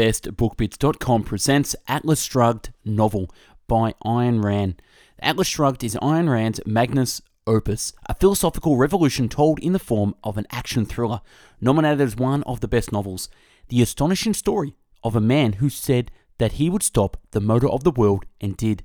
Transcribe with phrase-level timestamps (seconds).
[0.00, 3.28] bestbookbits.com presents Atlas Shrugged novel
[3.68, 4.80] by Ayn Rand.
[5.18, 10.38] Atlas Shrugged is Ayn Rand's magnus opus, a philosophical revolution told in the form of
[10.38, 11.20] an action thriller,
[11.60, 13.28] nominated as one of the best novels.
[13.68, 14.74] The astonishing story
[15.04, 18.56] of a man who said that he would stop the motor of the world and
[18.56, 18.82] did.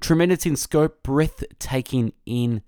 [0.00, 2.60] Tremendous in scope, breathtaking in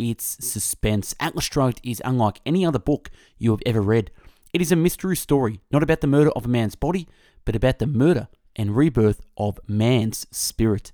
[0.00, 1.14] its suspense.
[1.20, 3.08] Atlas Shrugged is unlike any other book
[3.38, 4.10] you have ever read.
[4.52, 7.06] It is a mystery story, not about the murder of a man's body,
[7.44, 10.90] but about the murder and rebirth of man's spirit.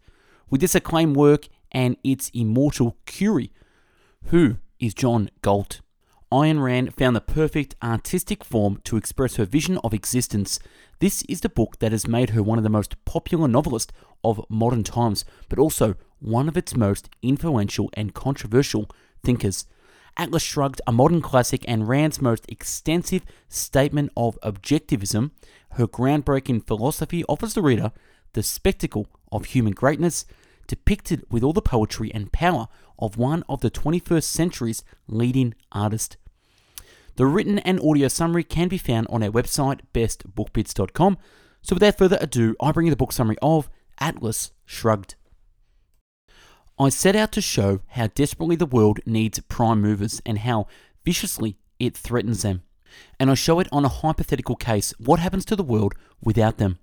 [0.51, 3.53] With this acclaimed work and its immortal Curie,
[4.27, 5.81] who is John Galt?
[6.31, 10.59] Ayn Rand found the perfect artistic form to express her vision of existence.
[10.99, 13.93] This is the book that has made her one of the most popular novelists
[14.23, 18.91] of modern times, but also one of its most influential and controversial
[19.23, 19.67] thinkers.
[20.17, 25.31] Atlas Shrugged, a modern classic and Rand's most extensive statement of objectivism,
[25.73, 27.93] her groundbreaking philosophy offers the reader
[28.33, 30.25] the spectacle of human greatness,
[30.67, 36.17] depicted with all the poetry and power of one of the 21st century's leading artists.
[37.17, 41.19] The written and audio summary can be found on our website, bestbookbits.com.
[41.63, 45.15] So, without further ado, I bring you the book summary of Atlas Shrugged.
[46.79, 50.67] I set out to show how desperately the world needs prime movers and how
[51.05, 52.65] viciously it threatens them.
[53.19, 56.79] And I show it on a hypothetical case what happens to the world without them.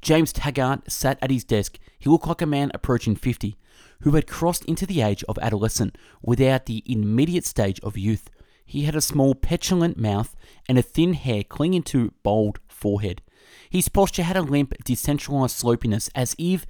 [0.00, 1.78] James Taggart sat at his desk.
[1.98, 3.58] He looked like a man approaching 50
[4.00, 8.30] who had crossed into the age of adolescent without the immediate stage of youth.
[8.64, 10.34] He had a small, petulant mouth
[10.66, 13.20] and a thin hair clinging to bold forehead.
[13.68, 16.64] His posture had a limp, decentralized slopiness, as if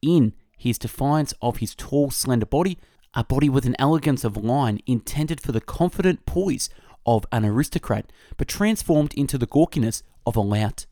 [0.00, 2.78] in his defiance of his tall, slender body,
[3.14, 6.68] a body with an elegance of line intended for the confident poise
[7.06, 10.84] of an aristocrat, but transformed into the gawkiness of a lout.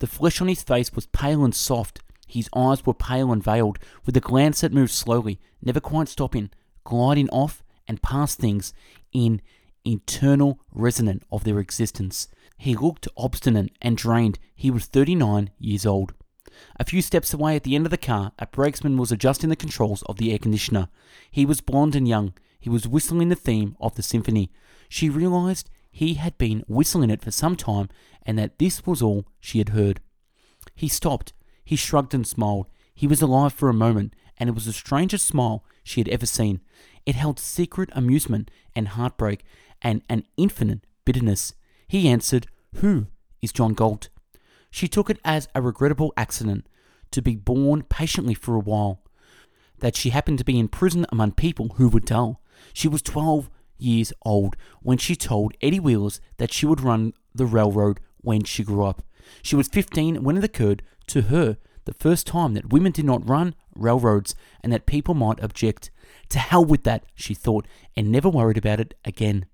[0.00, 2.00] The flesh on his face was pale and soft.
[2.28, 6.50] His eyes were pale and veiled, with a glance that moved slowly, never quite stopping,
[6.84, 8.74] gliding off and past things
[9.12, 9.40] in
[9.82, 12.28] internal resonance of their existence.
[12.58, 14.38] He looked obstinate and drained.
[14.54, 16.12] He was 39 years old.
[16.78, 19.56] A few steps away at the end of the car, a brakesman was adjusting the
[19.56, 20.88] controls of the air conditioner.
[21.30, 22.34] He was blond and young.
[22.58, 24.50] He was whistling the theme of the symphony.
[24.88, 27.88] She realized he had been whistling it for some time
[28.24, 30.00] and that this was all she had heard.
[30.74, 31.32] He stopped.
[31.64, 32.66] He shrugged and smiled.
[32.94, 36.26] He was alive for a moment, and it was the strangest smile she had ever
[36.26, 36.60] seen.
[37.04, 39.44] It held secret amusement and heartbreak
[39.82, 41.54] and an infinite bitterness.
[41.88, 42.46] He answered,
[42.76, 43.06] Who
[43.40, 44.08] is John Galt?
[44.76, 46.66] She took it as a regrettable accident
[47.10, 49.00] to be borne patiently for a while,
[49.78, 52.42] that she happened to be in prison among people who were dull.
[52.74, 53.48] She was 12
[53.78, 58.62] years old when she told Eddie Willers that she would run the railroad when she
[58.62, 59.00] grew up.
[59.40, 61.56] She was 15 when it occurred to her
[61.86, 65.90] the first time that women did not run railroads and that people might object.
[66.28, 67.66] To hell with that, she thought,
[67.96, 69.46] and never worried about it again.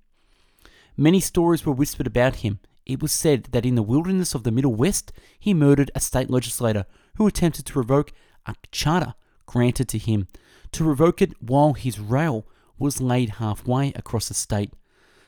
[0.96, 2.58] Many stories were whispered about him.
[2.84, 6.30] It was said that in the wilderness of the Middle West, he murdered a state
[6.30, 8.12] legislator who attempted to revoke
[8.46, 9.14] a charter
[9.46, 10.28] granted to him,
[10.72, 12.46] to revoke it while his rail
[12.78, 14.72] was laid halfway across the state.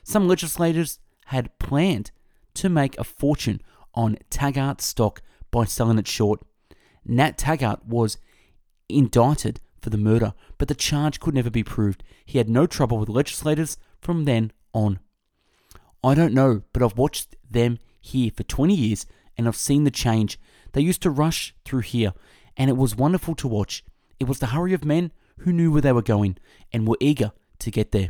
[0.03, 2.11] Some legislators had planned
[2.55, 3.61] to make a fortune
[3.93, 5.21] on Taggart stock
[5.51, 6.41] by selling it short.
[7.05, 8.17] Nat Taggart was
[8.89, 12.03] indicted for the murder, but the charge could never be proved.
[12.25, 14.99] He had no trouble with legislators from then on.
[16.05, 19.91] I don't know, but I've watched them here for 20 years and I've seen the
[19.91, 20.39] change.
[20.73, 22.13] They used to rush through here,
[22.55, 23.83] and it was wonderful to watch.
[24.19, 26.37] It was the hurry of men who knew where they were going
[26.71, 28.09] and were eager to get there.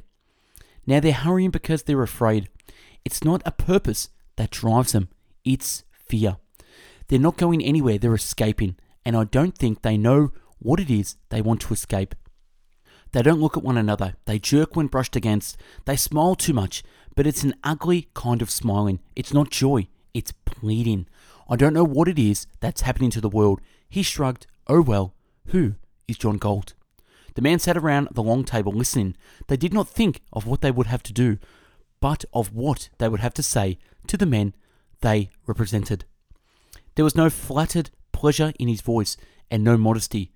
[0.86, 2.50] Now they're hurrying because they're afraid.
[3.06, 5.08] It's not a purpose that drives them,
[5.46, 6.36] it's fear.
[7.08, 11.16] They're not going anywhere, they're escaping, and I don't think they know what it is
[11.30, 12.14] they want to escape.
[13.14, 16.84] They don't look at one another, they jerk when brushed against, they smile too much,
[17.16, 19.00] but it's an ugly kind of smiling.
[19.16, 21.08] It's not joy, it's pleading.
[21.50, 23.62] I don't know what it is that's happening to the world.
[23.88, 25.14] He shrugged, Oh well,
[25.48, 25.76] who
[26.08, 26.74] is John Galt?
[27.36, 29.16] The man sat around the long table listening.
[29.48, 31.38] They did not think of what they would have to do,
[32.00, 33.78] but of what they would have to say
[34.08, 34.54] to the men
[35.02, 36.06] they represented.
[36.96, 39.18] There was no flattered pleasure in his voice
[39.52, 40.32] and no modesty.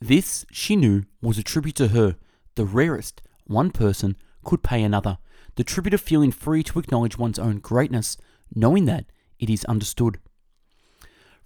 [0.00, 2.16] This, she knew, was a tribute to her,
[2.54, 5.18] the rarest one person could pay another,
[5.58, 8.16] the tribute of feeling free to acknowledge one's own greatness,
[8.54, 9.06] knowing that
[9.40, 10.20] it is understood.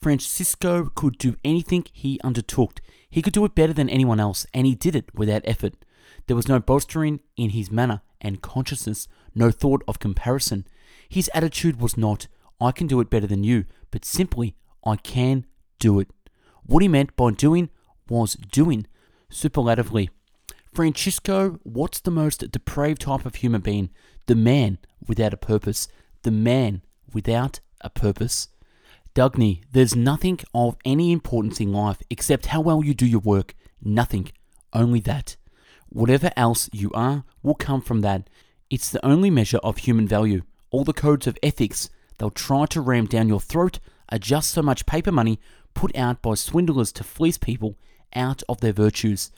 [0.03, 2.83] Francisco could do anything he undertook.
[3.09, 5.87] He could do it better than anyone else, and he did it without effort.
[6.27, 10.67] There was no bolstering in his manner and consciousness, no thought of comparison.
[11.09, 12.29] His attitude was not,
[12.61, 15.47] I can do it better than you, but simply, I can
[15.79, 16.09] do it.
[16.65, 17.71] What he meant by doing
[18.11, 18.87] was doing
[19.31, 20.11] superlatively.
[20.73, 23.91] Francisco, what's the most depraved type of human being?
[24.27, 25.87] The man without a purpose.
[26.23, 26.81] The man
[27.13, 28.49] without a purpose.
[29.15, 33.55] Dagny, there's nothing of any importance in life except how well you do your work.
[33.83, 34.33] Nothing.
[34.73, 35.37] Only that.
[35.91, 38.31] Whatever else you are will come from that.
[38.71, 40.43] It's the only measure of human value.
[40.71, 43.79] All the codes of ethics they'll try to ram down your throat
[44.09, 45.39] are just so much paper money
[45.75, 47.77] put out by swindlers to fleece people
[48.15, 49.31] out of their virtues.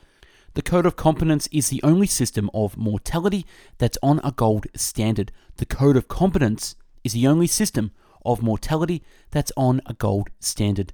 [0.54, 3.44] The code of competence is the only system of mortality
[3.78, 5.32] that's on a gold standard.
[5.56, 7.90] The code of competence is the only system
[8.24, 9.02] of mortality
[9.32, 10.92] that's on a gold standard.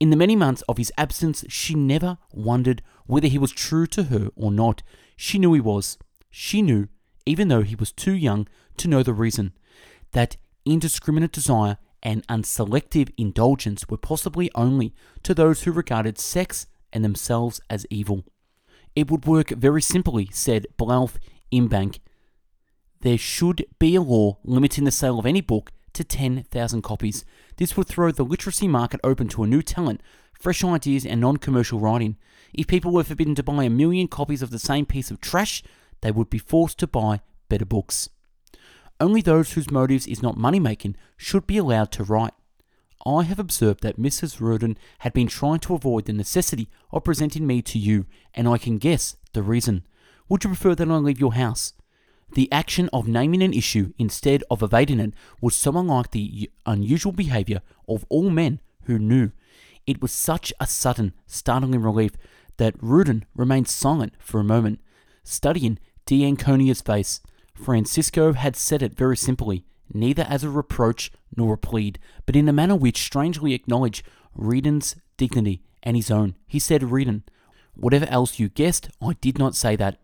[0.00, 4.04] In the many months of his absence, she never wondered whether he was true to
[4.04, 4.82] her or not.
[5.16, 5.98] She knew he was.
[6.30, 6.88] She knew,
[7.26, 8.48] even though he was too young
[8.78, 9.52] to know the reason,
[10.12, 17.04] that indiscriminate desire and unselective indulgence were possibly only to those who regarded sex and
[17.04, 18.24] themselves as evil.
[18.96, 21.18] It would work very simply, said Balph
[21.52, 21.98] Eubank.
[23.00, 27.24] There should be a law limiting the sale of any book to 10,000 copies.
[27.56, 30.00] This would throw the literacy market open to a new talent,
[30.32, 32.16] fresh ideas, and non commercial writing.
[32.52, 35.62] If people were forbidden to buy a million copies of the same piece of trash,
[36.00, 38.08] they would be forced to buy better books.
[39.00, 42.34] Only those whose motives is not money making should be allowed to write.
[43.06, 44.38] I have observed that Mrs.
[44.38, 48.58] Rearden had been trying to avoid the necessity of presenting me to you, and I
[48.58, 49.86] can guess the reason.
[50.28, 51.74] Would you prefer that I leave your house?
[52.32, 57.12] The action of naming an issue instead of evading it was so unlike the unusual
[57.12, 59.32] behavior of all men who knew.
[59.86, 62.12] It was such a sudden, startling relief
[62.56, 64.80] that Rearden remained silent for a moment,
[65.22, 67.20] studying D'Anconia's face.
[67.54, 69.64] Francisco had said it very simply,
[69.94, 74.04] neither as a reproach nor a plead, but in a manner which strangely acknowledged
[74.36, 76.34] Rearden's dignity and his own.
[76.46, 77.22] He said, Rearden,
[77.74, 80.00] whatever else you guessed, I did not say that.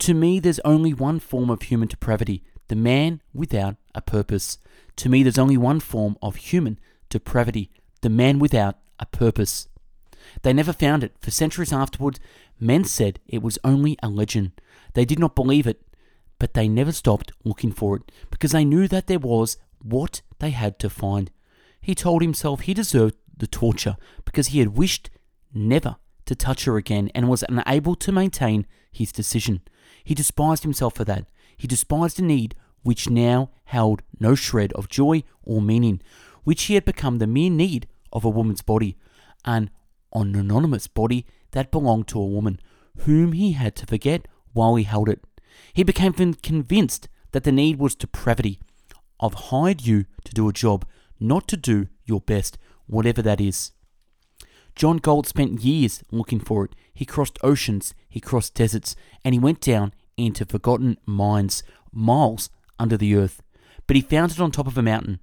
[0.00, 4.58] To me, there's only one form of human depravity the man without a purpose.
[4.96, 7.70] To me, there's only one form of human depravity
[8.02, 9.68] the man without a purpose.
[10.42, 11.14] They never found it.
[11.20, 12.18] For centuries afterwards,
[12.58, 14.52] men said it was only a legend.
[14.94, 15.82] They did not believe it,
[16.38, 20.50] but they never stopped looking for it because they knew that there was what they
[20.50, 21.30] had to find.
[21.80, 25.10] He told himself he deserved the torture because he had wished
[25.54, 25.96] never
[26.26, 29.60] to touch her again and was unable to maintain his decision.
[30.04, 31.26] He despised himself for that.
[31.56, 36.00] He despised a need which now held no shred of joy or meaning,
[36.44, 38.96] which he had become the mere need of a woman's body,
[39.44, 39.70] an
[40.12, 42.60] anonymous body that belonged to a woman,
[42.98, 45.24] whom he had to forget while he held it.
[45.72, 48.60] He became convinced that the need was depravity.
[49.20, 50.86] I've hired you to do a job,
[51.18, 53.72] not to do your best, whatever that is.
[54.74, 56.74] John Galt spent years looking for it.
[56.92, 58.94] He crossed oceans, he crossed deserts,
[59.24, 61.62] and he went down into forgotten mines,
[61.92, 63.42] miles under the earth.
[63.86, 65.20] But he found it on top of a mountain.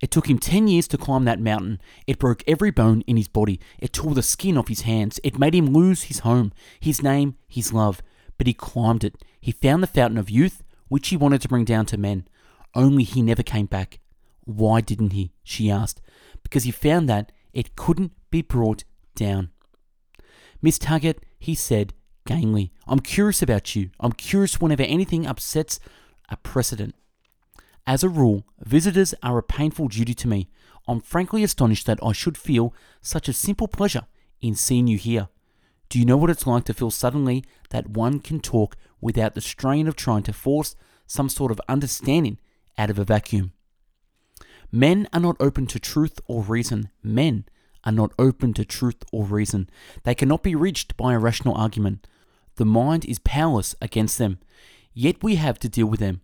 [0.00, 1.80] It took him 10 years to climb that mountain.
[2.06, 3.60] It broke every bone in his body.
[3.78, 5.20] It tore the skin off his hands.
[5.22, 8.02] It made him lose his home, his name, his love.
[8.42, 9.22] But he climbed it.
[9.40, 12.26] He found the fountain of youth, which he wanted to bring down to men.
[12.74, 14.00] Only he never came back.
[14.42, 15.30] Why didn't he?
[15.44, 16.00] She asked.
[16.42, 18.82] Because he found that it couldn't be brought
[19.14, 19.50] down.
[20.60, 21.94] Miss Taggart, he said
[22.26, 23.90] gamely, I'm curious about you.
[24.00, 25.78] I'm curious whenever anything upsets
[26.28, 26.96] a precedent.
[27.86, 30.48] As a rule, visitors are a painful duty to me.
[30.88, 34.08] I'm frankly astonished that I should feel such a simple pleasure
[34.40, 35.28] in seeing you here.
[35.92, 39.42] Do you know what it's like to feel suddenly that one can talk without the
[39.42, 40.74] strain of trying to force
[41.06, 42.38] some sort of understanding
[42.78, 43.52] out of a vacuum?
[44.70, 46.88] Men are not open to truth or reason.
[47.02, 47.44] Men
[47.84, 49.68] are not open to truth or reason.
[50.04, 52.06] They cannot be reached by a rational argument.
[52.54, 54.38] The mind is powerless against them.
[54.94, 56.22] Yet we have to deal with them.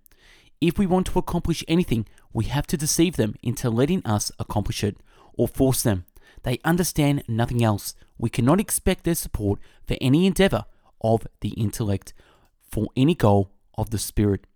[0.63, 4.83] If we want to accomplish anything, we have to deceive them into letting us accomplish
[4.83, 4.97] it,
[5.35, 6.07] or force them.
[6.43, 7.95] They understand nothing else.
[8.19, 10.65] We cannot expect their support for any endeavor
[11.01, 12.13] of the intellect,
[12.61, 14.47] for any goal of the spirit.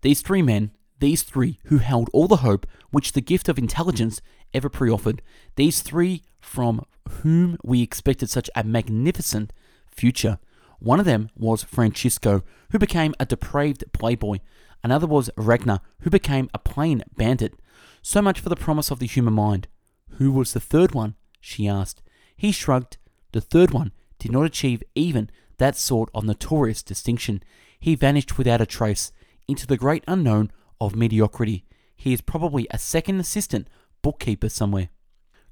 [0.00, 4.20] These three men, these three who held all the hope which the gift of intelligence
[4.52, 5.22] ever pre offered,
[5.56, 6.84] these three from
[7.22, 9.52] whom we expected such a magnificent
[9.86, 10.38] future.
[10.78, 14.38] One of them was Francisco, who became a depraved playboy.
[14.82, 17.54] Another was Ragnar, who became a plain bandit.
[18.02, 19.68] So much for the promise of the human mind.
[20.18, 21.14] Who was the third one?
[21.40, 22.02] she asked.
[22.36, 22.96] He shrugged.
[23.32, 27.42] The third one did not achieve even that sort of notorious distinction.
[27.78, 29.12] He vanished without a trace
[29.46, 30.50] into the great unknown
[30.80, 31.64] of mediocrity.
[31.96, 33.68] He is probably a second assistant
[34.02, 34.88] bookkeeper somewhere.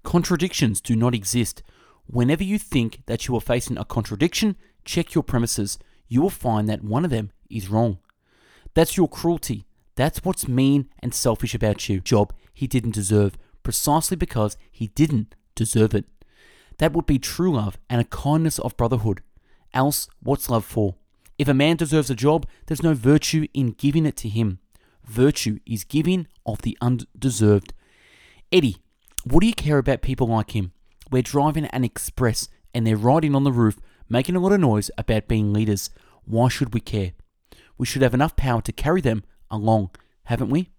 [0.02, 1.62] Contradictions do not exist.
[2.06, 5.78] Whenever you think that you are facing a contradiction, check your premises.
[6.08, 7.98] You will find that one of them is wrong.
[8.74, 9.66] That's your cruelty.
[9.94, 12.00] That's what's mean and selfish about you.
[12.00, 16.06] Job he didn't deserve, precisely because he didn't deserve it.
[16.82, 19.22] That would be true love and a kindness of brotherhood.
[19.72, 20.96] Else, what's love for?
[21.38, 24.58] If a man deserves a job, there's no virtue in giving it to him.
[25.04, 27.72] Virtue is giving of the undeserved.
[28.50, 28.78] Eddie,
[29.22, 30.72] what do you care about people like him?
[31.08, 34.90] We're driving an express and they're riding on the roof, making a lot of noise
[34.98, 35.88] about being leaders.
[36.24, 37.12] Why should we care?
[37.78, 39.22] We should have enough power to carry them
[39.52, 39.90] along,
[40.24, 40.70] haven't we?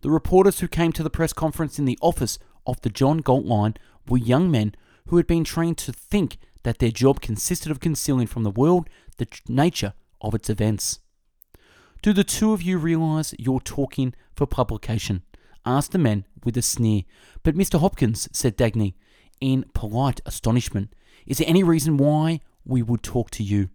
[0.00, 3.44] The reporters who came to the press conference in the office of the John Galt
[3.44, 3.74] line
[4.08, 4.74] were young men
[5.06, 8.88] who had been trained to think that their job consisted of concealing from the world
[9.18, 11.00] the nature of its events.
[12.02, 15.22] Do the two of you realize you're talking for publication?
[15.64, 17.02] asked the man with a sneer.
[17.42, 17.80] But Mr.
[17.80, 18.94] Hopkins, said Dagny,
[19.40, 20.94] in polite astonishment,
[21.26, 23.70] is there any reason why we would talk to you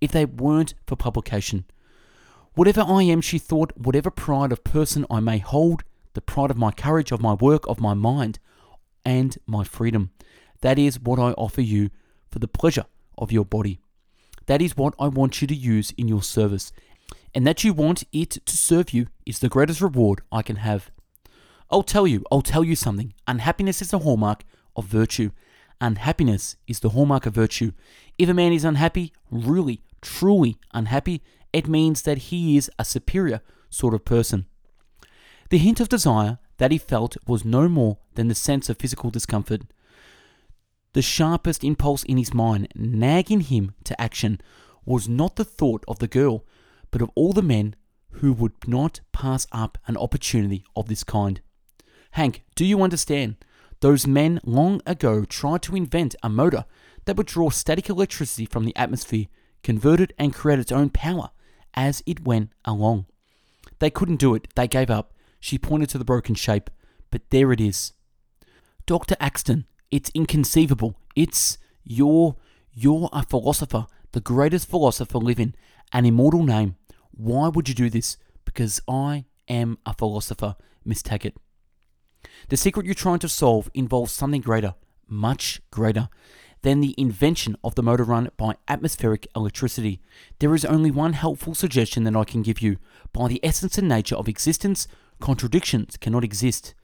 [0.00, 1.64] if they weren't for publication?
[2.54, 5.82] Whatever I am, she thought, whatever pride of person I may hold,
[6.14, 8.38] the pride of my courage, of my work, of my mind,
[9.04, 10.10] and my freedom,
[10.62, 11.90] that is what I offer you
[12.30, 12.86] for the pleasure
[13.18, 13.80] of your body.
[14.46, 16.72] That is what I want you to use in your service,
[17.34, 20.90] and that you want it to serve you is the greatest reward I can have.
[21.70, 23.14] I'll tell you, I'll tell you something.
[23.28, 25.30] Unhappiness is the hallmark of virtue.
[25.80, 27.72] Unhappiness is the hallmark of virtue.
[28.18, 33.40] If a man is unhappy, really, truly unhappy, it means that he is a superior
[33.70, 34.46] sort of person.
[35.50, 39.10] The hint of desire that he felt was no more than the sense of physical
[39.10, 39.62] discomfort.
[40.92, 44.40] The sharpest impulse in his mind, nagging him to action,
[44.84, 46.44] was not the thought of the girl,
[46.90, 47.76] but of all the men
[48.14, 51.40] who would not pass up an opportunity of this kind.
[52.12, 53.36] Hank, do you understand?
[53.80, 56.64] Those men long ago tried to invent a motor
[57.04, 59.26] that would draw static electricity from the atmosphere,
[59.62, 61.30] convert it, and create its own power
[61.72, 63.06] as it went along.
[63.78, 65.14] They couldn't do it, they gave up.
[65.38, 66.68] She pointed to the broken shape,
[67.10, 67.92] but there it is.
[68.86, 69.14] Dr.
[69.20, 70.96] Akston, it's inconceivable.
[71.16, 72.36] It's you're
[72.72, 75.54] you're a uh, philosopher, the greatest philosopher living,
[75.92, 76.76] an immortal name.
[77.10, 78.16] Why would you do this?
[78.44, 81.34] Because I am a philosopher, Miss Taggart.
[82.48, 84.74] The secret you're trying to solve involves something greater,
[85.08, 86.08] much greater,
[86.62, 90.00] than the invention of the motor run by atmospheric electricity.
[90.38, 92.76] There is only one helpful suggestion that I can give you.
[93.12, 94.86] By the essence and nature of existence,
[95.20, 96.74] contradictions cannot exist.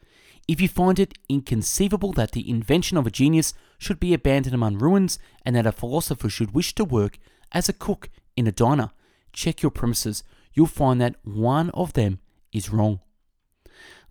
[0.48, 4.78] If you find it inconceivable that the invention of a genius should be abandoned among
[4.78, 7.18] ruins and that a philosopher should wish to work
[7.52, 8.90] as a cook in a diner,
[9.32, 10.22] check your premises.
[10.54, 12.20] You'll find that one of them
[12.52, 13.00] is wrong.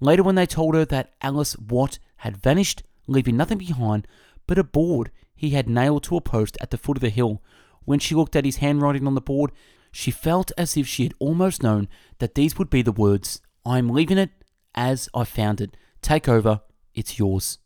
[0.02, 4.08] Later, when they told her that Ellis Wyatt had vanished, leaving nothing behind
[4.46, 7.42] but a board he had nailed to a post at the foot of the hill,
[7.86, 9.52] when she looked at his handwriting on the board,
[9.92, 11.88] she felt as if she had almost known
[12.20, 14.32] that these would be the words I am leaving it
[14.76, 15.78] as I found it.
[16.02, 16.62] Take over,
[16.94, 17.60] it's yours.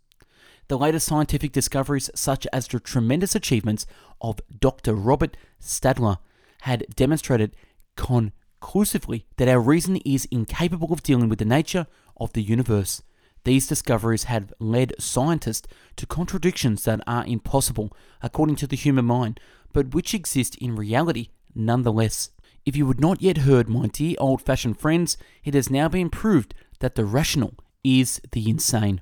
[0.68, 3.86] The latest scientific discoveries, such as the tremendous achievements
[4.22, 4.94] of Dr.
[4.94, 6.18] Robert Stadler,
[6.62, 7.56] had demonstrated
[7.96, 13.02] conclusively that our reason is incapable of dealing with the nature of the universe.
[13.46, 19.40] These discoveries have led scientists to contradictions that are impossible according to the human mind,
[19.74, 22.30] but which exist in reality nonetheless.
[22.66, 26.10] If you had not yet heard, my dear old fashioned friends, it has now been
[26.10, 29.02] proved that the rational is the insane.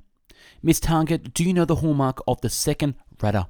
[0.62, 3.48] Miss Taggart, do you know the hallmark of the second rudder?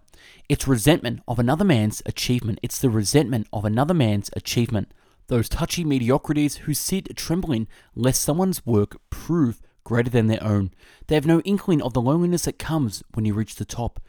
[0.50, 2.60] It's resentment of another man's achievement.
[2.64, 4.92] It's the resentment of another man's achievement.
[5.28, 10.72] Those touchy mediocrities who sit trembling lest someone's work prove greater than their own.
[11.08, 14.00] They have no inkling of the loneliness that comes when you reach the top.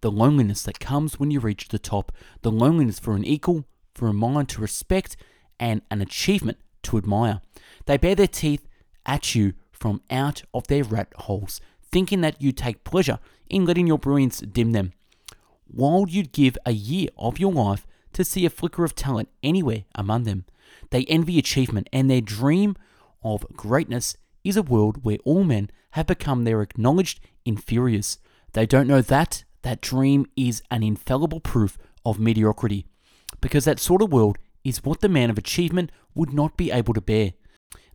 [0.00, 2.12] The loneliness that comes when you reach the top.
[2.42, 5.16] The loneliness for an equal, for a mind to respect,
[5.58, 7.42] and an achievement to admire.
[7.86, 8.66] They bare their teeth
[9.04, 11.60] at you from out of their rat holes,
[11.90, 13.18] thinking that you take pleasure
[13.48, 14.92] in letting your brilliance dim them.
[15.66, 19.84] While you'd give a year of your life to see a flicker of talent anywhere
[19.94, 20.44] among them,
[20.90, 22.76] they envy achievement and their dream
[23.22, 28.18] of greatness is a world where all men have become their acknowledged inferiors.
[28.52, 32.86] They don't know that that dream is an infallible proof of mediocrity,
[33.40, 36.94] because that sort of world is what the man of achievement would not be able
[36.94, 37.32] to bear.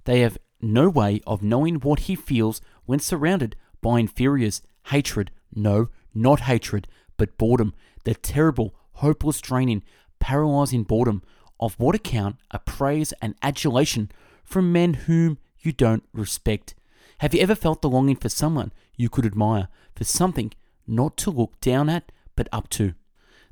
[0.05, 4.61] They have no way of knowing what he feels when surrounded by inferiors.
[4.87, 9.83] Hatred, no, not hatred, but boredom, the terrible, hopeless draining,
[10.19, 11.23] paralyzing boredom.
[11.57, 14.11] Of what account a praise and adulation
[14.43, 16.75] from men whom you don't respect.
[17.19, 20.51] Have you ever felt the longing for someone you could admire, for something
[20.85, 22.93] not to look down at, but up to?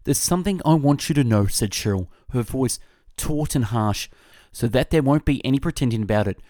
[0.03, 2.77] There's something I want you to know, said Cherryl, her voice
[3.15, 4.09] taut and harsh,
[4.51, 6.41] so that there won't be any pretending about it.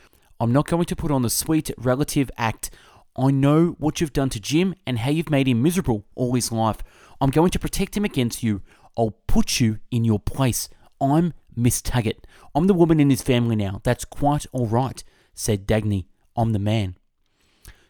[0.43, 2.69] I'm not going to put on the sweet relative act.
[3.17, 6.51] I know what you've done to Jim and how you've made him miserable all his
[6.51, 6.79] life.
[7.21, 8.61] I'm going to protect him against you.
[8.97, 10.67] I'll put you in your place.
[10.99, 12.27] I'm Miss Taggart.
[12.53, 13.79] I'm the woman in his family now.
[13.85, 15.01] That's quite all right,
[15.33, 16.07] said Dagny.
[16.35, 16.97] I'm the man.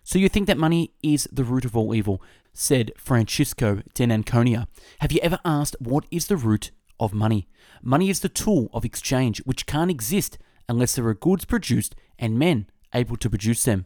[0.04, 2.22] So you think that money is the root of all evil,
[2.54, 4.68] said Francisco d'Anconia.
[5.00, 6.70] Have you ever asked what is the root
[7.00, 7.48] of money?
[7.82, 12.40] Money is the tool of exchange which can't exist unless there are goods produced and
[12.40, 13.86] men able to produce them.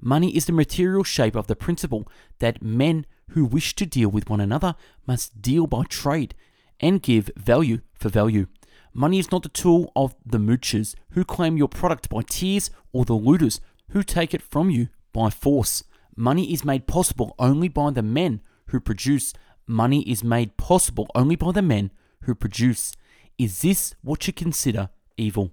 [0.00, 4.28] Money is the material shape of the principle that men who wish to deal with
[4.28, 4.74] one another
[5.06, 6.34] must deal by trade
[6.80, 8.46] and give value for value.
[8.92, 13.04] Money is not the tool of the moochers who claim your product by tears or
[13.04, 15.84] the looters who take it from you by force.
[16.16, 19.32] Money is made possible only by the men who produce.
[19.66, 21.90] Money is made possible only by the men
[22.22, 22.94] who produce.
[23.38, 25.52] Is this what you consider evil?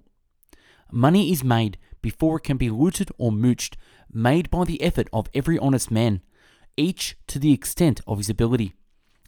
[0.90, 3.76] Money is made before it can be looted or mooched,
[4.12, 6.20] made by the effort of every honest man,
[6.76, 8.74] each to the extent of his ability.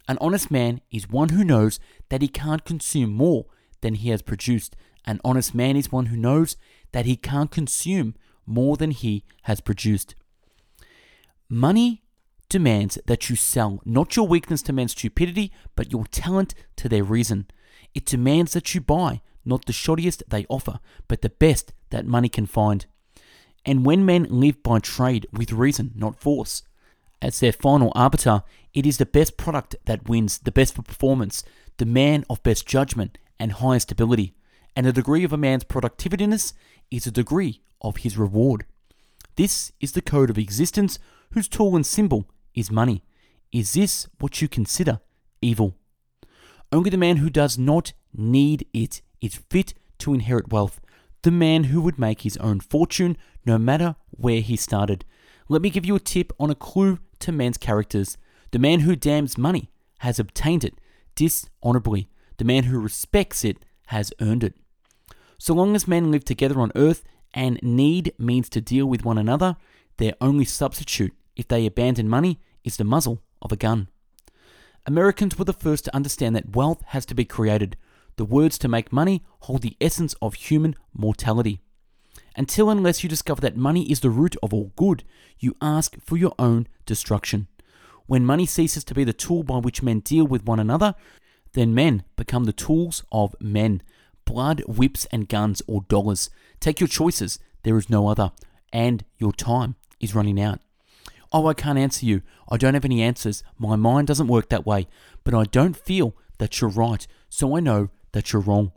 [0.07, 3.45] An honest man is one who knows that he can't consume more
[3.81, 4.75] than he has produced.
[5.05, 6.55] An honest man is one who knows
[6.91, 10.15] that he can't consume more than he has produced.
[11.49, 12.03] Money
[12.49, 17.03] demands that you sell not your weakness to men's stupidity, but your talent to their
[17.03, 17.47] reason.
[17.93, 22.29] It demands that you buy not the shoddiest they offer, but the best that money
[22.29, 22.85] can find.
[23.65, 26.63] And when men live by trade with reason, not force,
[27.21, 31.43] as their final arbiter, it is the best product that wins, the best for performance,
[31.77, 34.35] the man of best judgment and highest ability.
[34.75, 36.53] And the degree of a man's productiveness
[36.91, 38.65] is a degree of his reward.
[39.35, 40.99] This is the code of existence
[41.31, 43.03] whose tool and symbol is money.
[43.51, 44.99] Is this what you consider
[45.41, 45.75] evil?
[46.71, 50.79] Only the man who does not need it is fit to inherit wealth,
[51.23, 55.05] the man who would make his own fortune no matter where he started.
[55.49, 58.17] Let me give you a tip on a clue to men's characters.
[58.51, 60.75] The man who damns money has obtained it
[61.15, 62.09] dishonorably.
[62.37, 64.55] The man who respects it has earned it.
[65.37, 67.03] So long as men live together on earth
[67.33, 69.55] and need means to deal with one another,
[69.97, 73.87] their only substitute, if they abandon money, is the muzzle of a gun.
[74.85, 77.75] Americans were the first to understand that wealth has to be created.
[78.17, 81.61] The words to make money hold the essence of human mortality.
[82.35, 85.03] Until unless you discover that money is the root of all good,
[85.39, 87.47] you ask for your own destruction.
[88.07, 90.95] When money ceases to be the tool by which men deal with one another,
[91.53, 93.81] then men become the tools of men.
[94.25, 96.29] Blood, whips, and guns, or dollars.
[96.59, 98.31] Take your choices, there is no other.
[98.73, 100.59] And your time is running out.
[101.31, 102.21] Oh, I can't answer you.
[102.49, 103.43] I don't have any answers.
[103.57, 104.87] My mind doesn't work that way.
[105.23, 108.71] But I don't feel that you're right, so I know that you're wrong.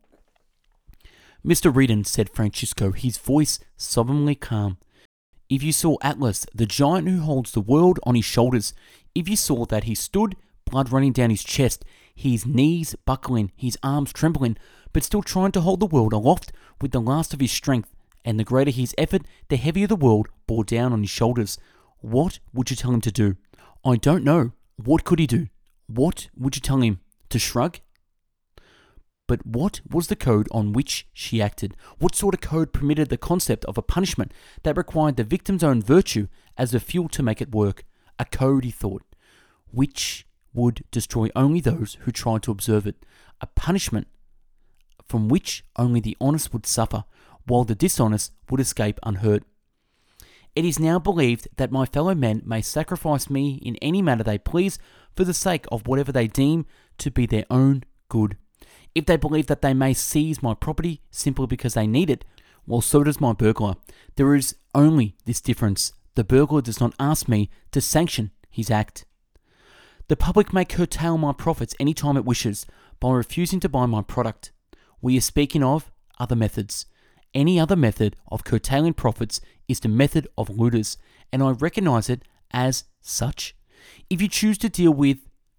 [1.43, 1.73] Mr.
[1.73, 4.77] Rearden, said Francisco, his voice solemnly calm.
[5.49, 8.75] If you saw Atlas, the giant who holds the world on his shoulders,
[9.15, 13.79] if you saw that he stood, blood running down his chest, his knees buckling, his
[13.83, 14.59] arms trembling,
[14.93, 17.95] but still trying to hold the world aloft with the last of his strength,
[18.27, 21.57] and the greater his effort, the heavier the world bore down on his shoulders.
[22.03, 23.37] What would you tell him to do?
[23.87, 24.53] I don't know.
[24.77, 25.49] What could he do?
[25.87, 27.01] What would you tell him?
[27.31, 27.79] To shrug?
[29.31, 31.77] But what was the code on which she acted?
[32.01, 34.33] What sort of code permitted the concept of a punishment
[34.65, 36.27] that required the victim's own virtue
[36.59, 37.85] as the fuel to make it work?
[38.19, 39.05] A code, he thought,
[39.71, 43.07] which would destroy only those who tried to observe it.
[43.41, 44.09] A punishment
[45.07, 47.05] from which only the honest would suffer,
[47.47, 49.45] while the dishonest would escape unhurt.
[50.57, 54.39] It is now believed that my fellow men may sacrifice me in any manner they
[54.39, 54.81] please
[55.15, 56.67] for the sake of whatever they deem
[56.99, 58.37] to be their own good.
[58.95, 62.25] If they believe that they may seize my property simply because they need it,
[62.67, 63.77] well, so does my burglar.
[64.17, 69.05] There is only this difference the burglar does not ask me to sanction his act.
[70.09, 72.67] The public may curtail my profits any time it wishes
[72.99, 74.53] by refusing to buy my product.
[75.01, 76.87] We are speaking of other methods.
[77.33, 80.99] Any other method of curtailing profits is the method of looters,
[81.33, 83.55] and I recognize it as such.
[84.11, 85.19] If you choose to deal with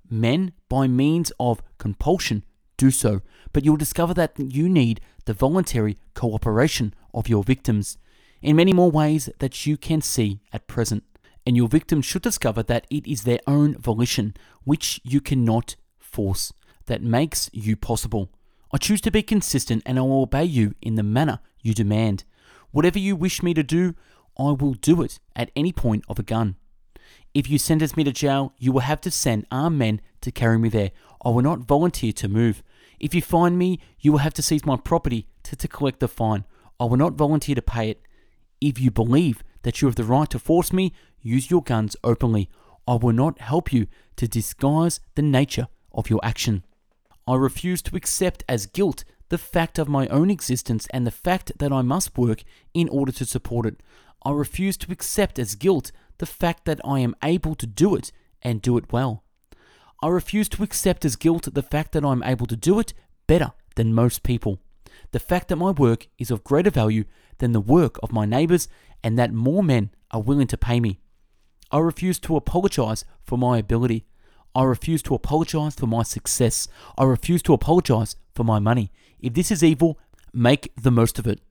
[0.09, 2.43] men by means of compulsion,
[2.81, 3.21] do so,
[3.53, 7.99] but you'll discover that you need the voluntary cooperation of your victims
[8.41, 11.03] in many more ways that you can see at present.
[11.45, 16.53] And your victims should discover that it is their own volition, which you cannot force,
[16.87, 18.31] that makes you possible.
[18.73, 22.23] I choose to be consistent and I will obey you in the manner you demand.
[22.71, 23.93] Whatever you wish me to do,
[24.39, 26.55] I will do it at any point of a gun.
[27.33, 30.57] If you sentence me to jail, you will have to send armed men to carry
[30.57, 30.91] me there.
[31.23, 32.63] I will not volunteer to move.
[33.01, 36.07] If you find me, you will have to seize my property to, to collect the
[36.07, 36.45] fine.
[36.79, 38.03] I will not volunteer to pay it.
[38.61, 42.47] If you believe that you have the right to force me, use your guns openly.
[42.87, 43.87] I will not help you
[44.17, 46.63] to disguise the nature of your action.
[47.27, 51.53] I refuse to accept as guilt the fact of my own existence and the fact
[51.57, 52.43] that I must work
[52.75, 53.81] in order to support it.
[54.23, 58.11] I refuse to accept as guilt the fact that I am able to do it
[58.43, 59.23] and do it well.
[60.03, 62.93] I refuse to accept as guilt the fact that I am able to do it
[63.27, 64.59] better than most people.
[65.11, 67.03] The fact that my work is of greater value
[67.37, 68.67] than the work of my neighbors
[69.03, 70.99] and that more men are willing to pay me.
[71.71, 74.05] I refuse to apologize for my ability.
[74.55, 76.67] I refuse to apologize for my success.
[76.97, 78.91] I refuse to apologize for my money.
[79.19, 79.99] If this is evil,
[80.33, 81.41] make the most of it.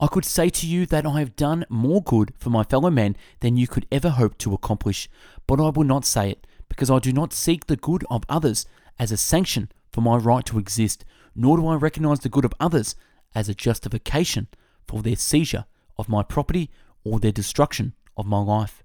[0.00, 3.16] I could say to you that I have done more good for my fellow men
[3.40, 5.08] than you could ever hope to accomplish,
[5.46, 8.66] but I will not say it, because I do not seek the good of others
[8.98, 12.52] as a sanction for my right to exist, nor do I recognize the good of
[12.58, 12.96] others
[13.32, 14.48] as a justification
[14.88, 16.70] for their seizure of my property
[17.04, 18.82] or their destruction of my life.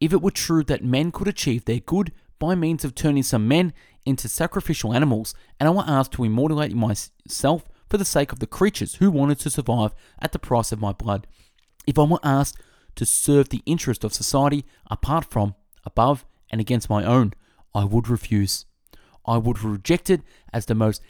[0.00, 3.48] If it were true that men could achieve their good by means of turning some
[3.48, 3.72] men
[4.04, 8.46] into sacrificial animals, and I were asked to immortalate myself for the sake of the
[8.46, 11.26] creatures who wanted to survive at the price of my blood.
[11.84, 12.60] If I were asked
[12.94, 17.34] to serve the interest of society apart from, above, and against my own,
[17.74, 18.66] I would refuse.
[19.24, 21.02] I would reject it as the most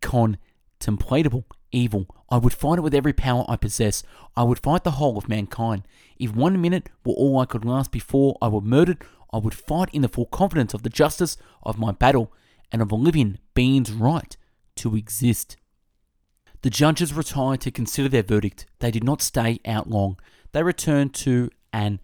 [0.00, 2.06] contemplatable evil.
[2.28, 4.02] I would fight it with every power I possess.
[4.36, 5.82] I would fight the whole of mankind.
[6.18, 9.02] If one minute were all I could last before I were murdered,
[9.32, 12.32] I would fight in the full confidence of the justice of my battle
[12.70, 14.36] and of a living being's right
[14.76, 15.56] to exist.
[16.62, 18.66] The judges retired to consider their verdict.
[18.78, 20.18] They did not stay out long.
[20.52, 22.00] They returned to an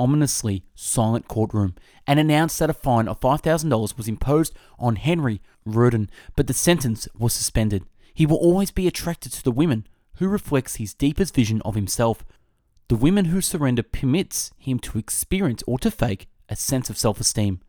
[0.00, 1.74] ominously silent courtroom
[2.06, 7.06] and announced that a fine of $5,000 was imposed on Henry Rearden, but the sentence
[7.18, 7.84] was suspended.
[8.14, 12.24] He will always be attracted to the women who reflects his deepest vision of himself.
[12.88, 17.20] The women who surrender permits him to experience or to fake a sense of self
[17.20, 17.60] esteem.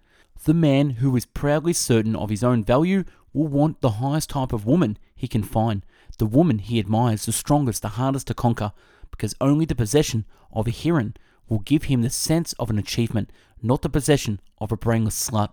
[0.46, 4.54] The man who is proudly certain of his own value will want the highest type
[4.54, 5.86] of woman he can find,
[6.18, 8.72] the woman he admires, the strongest, the hardest to conquer,
[9.12, 11.14] because only the possession of a heron
[11.52, 13.30] will give him the sense of an achievement,
[13.62, 15.50] not the possession of a brainless slut.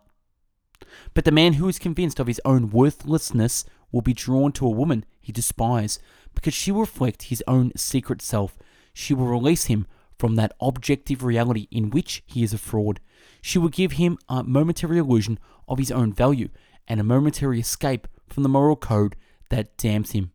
[1.13, 4.71] But the man who is convinced of his own worthlessness will be drawn to a
[4.71, 5.99] woman he despises,
[6.37, 8.57] because she will reflect his own secret self.
[8.95, 13.01] She will release him from that objective reality in which he is a fraud.
[13.43, 16.49] She will give him a momentary illusion of his own value
[16.87, 19.17] and a momentary escape from the moral code
[19.51, 20.31] that damns him.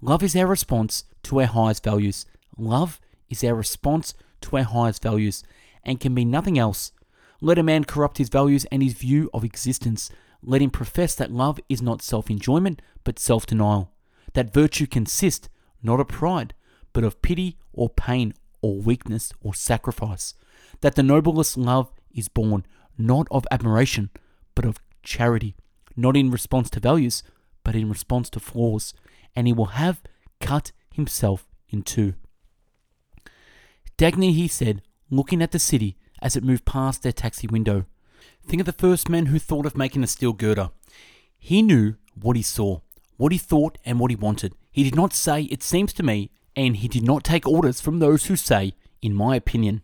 [0.00, 2.24] Love is our response to our highest values.
[2.56, 4.14] Love is our response
[4.46, 5.44] to our highest values
[5.84, 6.92] and can be nothing else.
[7.40, 10.10] Let a man corrupt his values and his view of existence.
[10.42, 13.92] Let him profess that love is not self enjoyment but self denial.
[14.34, 15.48] That virtue consists
[15.82, 16.54] not of pride
[16.92, 20.34] but of pity or pain or weakness or sacrifice.
[20.80, 22.66] That the noblest love is born
[22.98, 24.10] not of admiration
[24.54, 25.54] but of charity,
[25.94, 27.22] not in response to values
[27.62, 28.94] but in response to flaws,
[29.34, 30.00] and he will have
[30.40, 32.14] cut himself in two.
[33.98, 37.86] Dagny, he said, looking at the city as it moved past their taxi window.
[38.46, 40.70] Think of the first man who thought of making a steel girder.
[41.38, 42.80] He knew what he saw,
[43.16, 44.54] what he thought, and what he wanted.
[44.70, 47.98] He did not say, it seems to me, and he did not take orders from
[47.98, 49.82] those who say, in my opinion.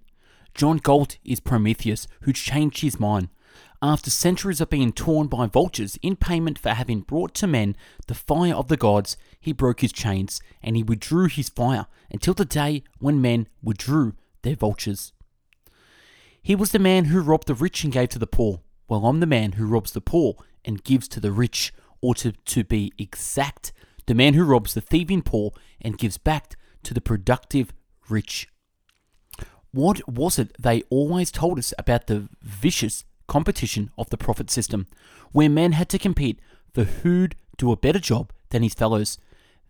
[0.54, 3.30] John Galt is Prometheus, who changed his mind.
[3.80, 8.14] After centuries of being torn by vultures in payment for having brought to men the
[8.14, 12.44] fire of the gods, he broke his chains, and he withdrew his fire until the
[12.44, 15.12] day when men withdrew their vultures.
[16.40, 18.60] He was the man who robbed the rich and gave to the poor.
[18.88, 22.30] Well, I'm the man who robs the poor and gives to the rich, or to,
[22.32, 23.72] to be exact,
[24.06, 27.72] the man who robs the thieving poor and gives back to the productive
[28.08, 28.48] rich.
[29.72, 34.86] What was it they always told us about the vicious competition of the profit system,
[35.32, 36.38] where men had to compete
[36.72, 39.18] for who'd do a better job than his fellows.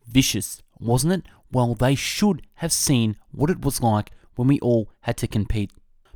[0.06, 1.22] Vicious, wasn't it?
[1.50, 5.70] Well, they should have seen what it was like when we all had to compete.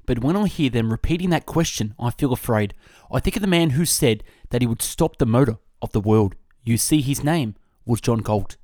[0.07, 2.75] But when I hear them repeating that question, I feel afraid.
[3.13, 6.01] I think of the man who said that he would stop the motor of the
[6.01, 6.37] world.
[6.65, 8.57] You see, his name was John Galt.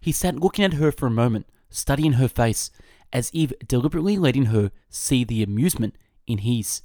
[0.00, 2.70] He sat looking at her for a moment, studying her face,
[3.12, 5.96] as if deliberately letting her see the amusement
[6.26, 6.82] in his.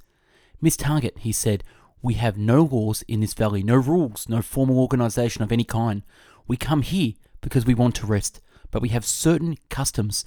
[0.60, 1.64] Miss Taggart, he said,
[2.02, 6.02] we have no laws in this valley, no rules, no formal organization of any kind.
[6.46, 7.14] We come here
[7.46, 8.40] because we want to rest,
[8.72, 10.24] but we have certain customs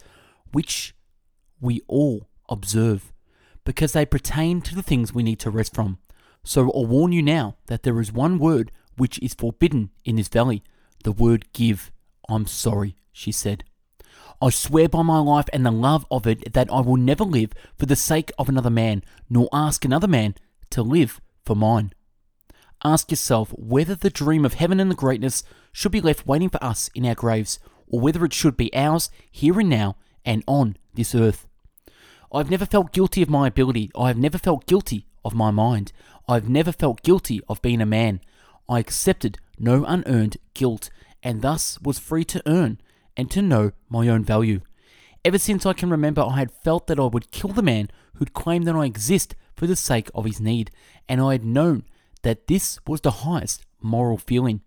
[0.54, 0.96] which
[1.60, 3.12] we all observe,
[3.66, 5.98] because they pertain to the things we need to rest from.
[6.46, 10.30] So I'll warn you now that there is one word which is forbidden in this
[10.30, 10.64] valley
[11.04, 11.92] the word give.
[12.30, 13.66] I'm sorry, she said.
[14.42, 17.52] I swear by my life and the love of it that I will never live
[17.78, 20.36] for the sake of another man, nor ask another man
[20.70, 21.92] to live for mine.
[22.82, 26.64] Ask yourself whether the dream of heaven and the greatness should be left waiting for
[26.64, 30.78] us in our graves, or whether it should be ours here and now and on
[30.94, 31.48] this earth.
[32.32, 33.90] I've never felt guilty of my ability.
[33.96, 35.92] I have never felt guilty of my mind.
[36.28, 38.22] I've never felt guilty of being a man.
[38.68, 40.90] I accepted no unearned guilt,
[41.24, 42.80] and thus was free to earn
[43.18, 44.62] and to know my own value.
[45.26, 48.34] Ever since I can remember, I had felt that I would kill the man who'd
[48.34, 50.72] claimed that I exist for the sake of his need,
[51.10, 51.84] and I had known
[52.22, 54.62] that this was the highest moral feeling.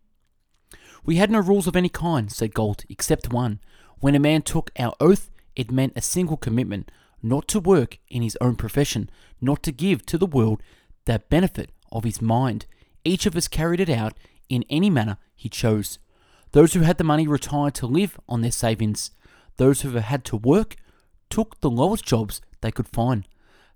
[1.04, 3.60] We had no rules of any kind, said Galt, except one.
[3.98, 6.90] When a man took our oath, it meant a single commitment
[7.22, 9.10] not to work in his own profession,
[9.40, 10.62] not to give to the world
[11.04, 12.66] the benefit of his mind.
[13.04, 14.14] Each of us carried it out
[14.48, 15.98] in any manner he chose.
[16.52, 19.10] Those who had the money retired to live on their savings.
[19.56, 20.76] Those who had to work
[21.30, 23.26] took the lowest jobs they could find.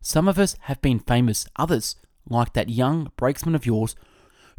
[0.00, 1.96] Some of us have been famous, others,
[2.28, 3.96] like that young brakesman of yours,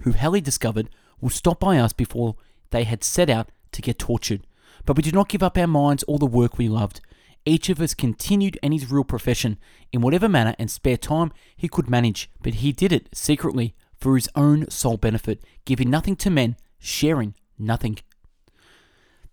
[0.01, 0.89] who Halley discovered,
[1.21, 2.35] will stop by us before
[2.71, 4.45] they had set out to get tortured.
[4.85, 7.01] But we did not give up our minds or the work we loved.
[7.45, 9.57] Each of us continued in his real profession,
[9.93, 14.15] in whatever manner and spare time he could manage, but he did it secretly for
[14.15, 17.99] his own sole benefit, giving nothing to men, sharing nothing.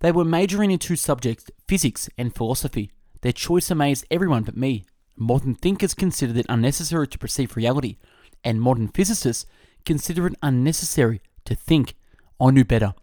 [0.01, 2.91] They were majoring in two subjects, physics and philosophy.
[3.23, 4.85] Their choice amazed everyone but me.
[5.17, 7.97] Modern thinkers considered it unnecessary to perceive reality,
[8.43, 9.47] and modern physicists
[9.85, 11.95] consider it unnecessary to think.
[12.41, 12.95] I knew better.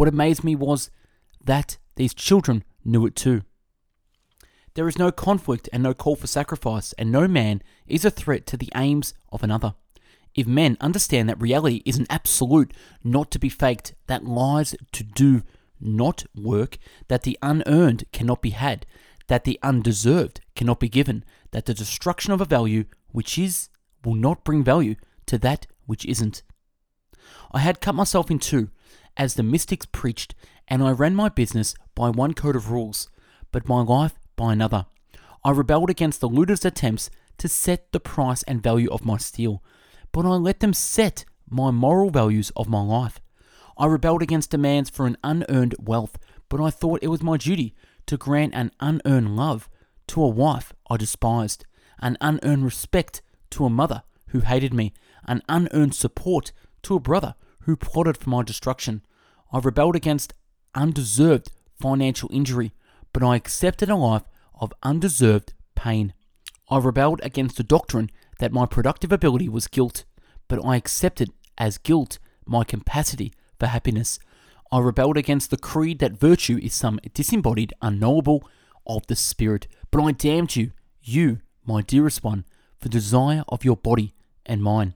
[0.00, 0.90] What amazed me was
[1.44, 3.42] that these children knew it too.
[4.72, 8.46] There is no conflict and no call for sacrifice, and no man is a threat
[8.46, 9.74] to the aims of another.
[10.34, 12.72] If men understand that reality is an absolute,
[13.04, 15.42] not to be faked, that lies to do
[15.78, 18.86] not work, that the unearned cannot be had,
[19.26, 23.68] that the undeserved cannot be given, that the destruction of a value which is
[24.02, 24.94] will not bring value
[25.26, 26.42] to that which isn't.
[27.52, 28.70] I had cut myself in two,
[29.16, 30.34] as the mystics preached,
[30.68, 33.10] and I ran my business by one code of rules,
[33.52, 34.86] but my life by another.
[35.44, 39.62] I rebelled against the looters' attempts to set the price and value of my steel,
[40.12, 43.20] but I let them set my moral values of my life.
[43.76, 46.18] I rebelled against demands for an unearned wealth,
[46.48, 47.74] but I thought it was my duty
[48.06, 49.68] to grant an unearned love
[50.08, 51.64] to a wife I despised,
[52.00, 54.92] an unearned respect to a mother who hated me,
[55.26, 57.34] an unearned support to a brother
[57.70, 59.00] who plotted for my destruction.
[59.52, 60.34] I rebelled against
[60.74, 62.72] undeserved financial injury,
[63.12, 64.24] but I accepted a life
[64.60, 66.12] of undeserved pain.
[66.68, 70.04] I rebelled against the doctrine that my productive ability was guilt,
[70.48, 74.18] but I accepted as guilt my capacity for happiness.
[74.72, 78.48] I rebelled against the creed that virtue is some disembodied, unknowable
[78.84, 82.44] of the spirit, but I damned you, you, my dearest one,
[82.80, 84.12] for desire of your body
[84.44, 84.94] and mine.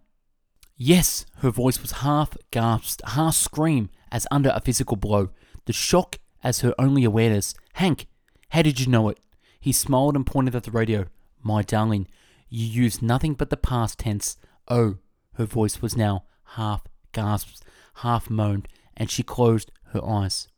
[0.87, 5.31] Yes, her voice was half gasped, half scream as under a physical blow,
[5.65, 7.55] the shock as her only awareness.
[7.73, 8.07] Hank,
[8.51, 9.19] how did you know it?
[9.59, 11.07] He smiled and pointed at the radio.
[11.43, 12.07] My darling,
[12.51, 14.37] you use nothing but the past tense.
[14.69, 14.99] Oh,
[15.37, 17.63] her voice was now half gasped,
[18.03, 20.49] half moaned, and she closed her eyes.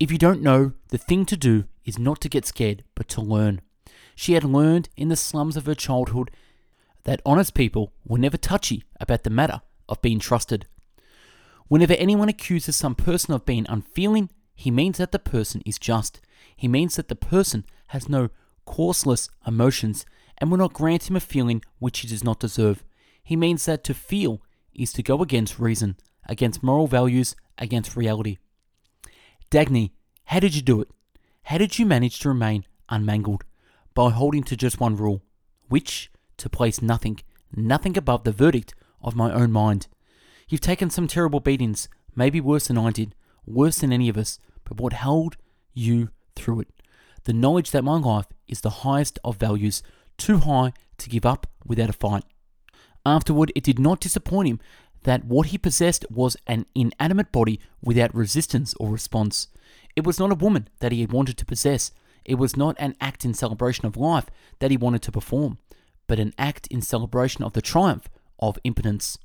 [0.00, 3.20] If you don't know, the thing to do is not to get scared, but to
[3.20, 3.60] learn.
[4.14, 6.30] She had learned in the slums of her childhood
[7.06, 10.66] that honest people were never touchy about the matter of being trusted.
[11.68, 16.20] Whenever anyone accuses some person of being unfeeling, he means that the person is just.
[16.56, 18.30] He means that the person has no
[18.64, 20.04] causeless emotions
[20.38, 22.82] and will not grant him a feeling which he does not deserve.
[23.22, 24.42] He means that to feel
[24.74, 25.96] is to go against reason,
[26.28, 28.38] against moral values, against reality.
[29.52, 29.92] Dagny,
[30.24, 30.88] how did you do it?
[31.44, 33.44] How did you manage to remain unmangled?
[33.94, 35.22] By holding to just one rule,
[35.68, 37.20] which to place nothing,
[37.54, 39.88] nothing above the verdict of my own mind.
[40.48, 43.14] You've taken some terrible beatings, maybe worse than I did,
[43.46, 45.36] worse than any of us, but what held
[45.74, 46.68] you through it?
[47.24, 49.82] The knowledge that my life is the highest of values,
[50.18, 52.24] too high to give up without a fight.
[53.04, 54.60] Afterward, it did not disappoint him
[55.02, 59.48] that what he possessed was an inanimate body without resistance or response.
[59.94, 61.92] It was not a woman that he had wanted to possess.
[62.24, 64.26] It was not an act in celebration of life
[64.58, 65.58] that he wanted to perform
[66.06, 69.18] but an act in celebration of the triumph of impotence.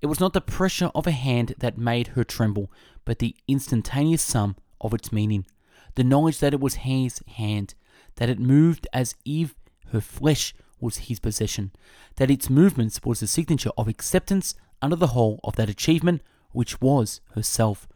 [0.00, 2.70] It was not the pressure of a hand that made her tremble,
[3.04, 5.46] but the instantaneous sum of its meaning,
[5.94, 7.74] the knowledge that it was his hand,
[8.16, 9.54] that it moved as if
[9.92, 11.70] her flesh was his possession,
[12.16, 16.80] that its movements was the signature of acceptance under the whole of that achievement which
[16.80, 17.88] was herself.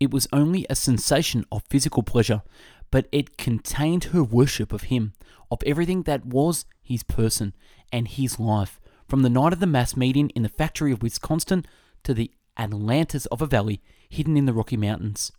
[0.00, 2.42] It was only a sensation of physical pleasure,
[2.90, 5.12] but it contained her worship of him,
[5.52, 7.54] of everything that was his person
[7.92, 11.66] and his life, from the night of the mass meeting in the factory of Wisconsin
[12.02, 15.30] to the Atlantis of a valley hidden in the Rocky Mountains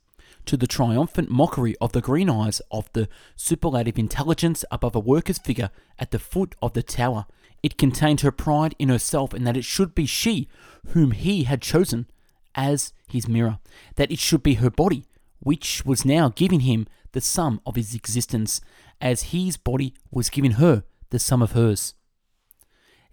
[0.46, 5.38] to the triumphant mockery of the green eyes of the superlative intelligence above a worker's
[5.38, 7.26] figure at the foot of the tower.
[7.62, 10.48] It contained her pride in herself and that it should be she
[10.88, 12.08] whom he had chosen
[12.56, 13.60] as his mirror,
[13.96, 15.06] that it should be her body,
[15.40, 18.60] which was now giving him the sum of his existence,
[19.04, 21.94] as his body was giving her the sum of hers.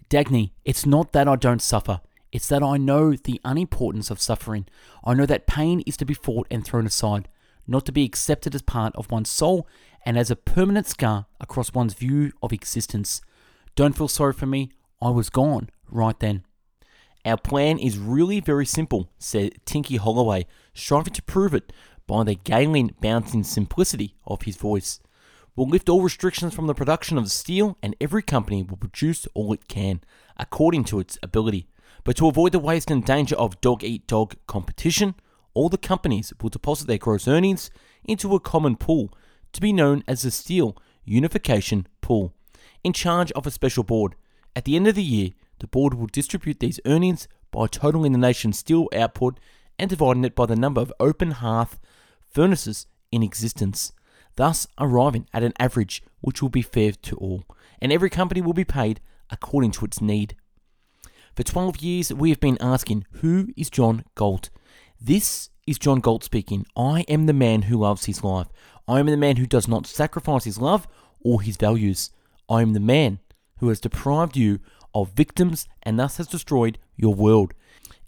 [0.09, 2.01] Dagny, it's not that I don't suffer.
[2.31, 4.67] It's that I know the unimportance of suffering.
[5.05, 7.29] I know that pain is to be fought and thrown aside,
[7.67, 9.67] not to be accepted as part of one's soul
[10.07, 13.21] and as a permanent scar across one's view of existence.
[13.75, 14.71] Don't feel sorry for me.
[15.03, 16.45] I was gone right then.
[17.25, 21.73] Our plan is really very simple, said Tinky Holloway, striving to prove it
[22.07, 25.01] by the Galen bouncing simplicity of his voice.
[25.61, 29.53] We'll lift all restrictions from the production of steel, and every company will produce all
[29.53, 30.01] it can,
[30.39, 31.69] according to its ability.
[32.03, 35.17] But to avoid the waste and danger of dog eat dog competition,
[35.53, 37.71] all the companies will deposit their gross earnings
[38.03, 39.13] into a common pool
[39.53, 42.33] to be known as the Steel Unification Pool,
[42.83, 44.15] in charge of a special board.
[44.57, 48.19] At the end of the year, the board will distribute these earnings by totaling the
[48.19, 49.39] nation's steel output
[49.79, 51.79] and dividing it by the number of open hearth
[52.23, 53.93] furnaces in existence,
[54.41, 57.45] thus arriving at an average which will be fair to all,
[57.81, 58.99] and every company will be paid
[59.29, 60.35] according to its need.
[61.37, 64.49] For 12 years, we have been asking, Who is John Galt?
[64.99, 66.65] This is John Galt speaking.
[66.75, 68.49] I am the man who loves his life.
[68.89, 70.89] I am the man who does not sacrifice his love
[71.23, 72.11] or his values.
[72.49, 73.19] I am the man
[73.59, 74.61] who has deprived you
[74.95, 77.53] of victims and thus has destroyed your world.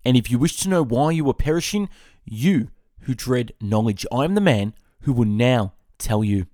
[0.02, 1.90] And if you wish to know why you are perishing,
[2.24, 6.46] you who dread knowledge, I am the man who will now tell you.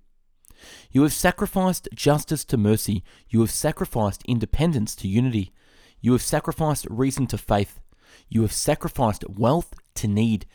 [0.90, 3.04] You have sacrificed justice to mercy.
[3.28, 5.52] You have sacrificed independence to unity.
[6.00, 7.80] You have sacrificed reason to faith.
[8.28, 10.46] You have sacrificed wealth to need.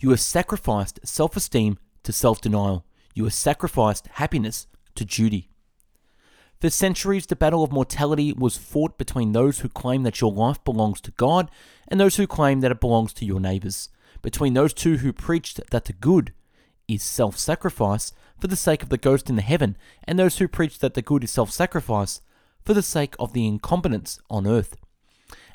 [0.00, 2.84] You have sacrificed self esteem to self denial.
[3.14, 5.48] You have sacrificed happiness to duty.
[6.60, 10.62] For centuries, the battle of mortality was fought between those who claim that your life
[10.62, 11.50] belongs to God
[11.88, 13.88] and those who claim that it belongs to your neighbors.
[14.22, 16.32] Between those two who preached that the good
[16.88, 20.48] is self sacrifice for the sake of the ghost in the heaven, and those who
[20.48, 22.20] preach that the good is self sacrifice
[22.64, 24.76] for the sake of the incompetents on earth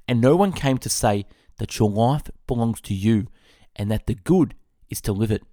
[0.07, 1.25] and no one came to say
[1.57, 3.27] that your life belongs to you
[3.75, 4.55] and that the good
[4.89, 5.43] is to live it.